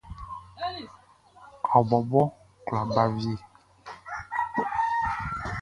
[1.75, 2.21] Ɔ bɔbɔ
[2.65, 3.33] kwla ba wie.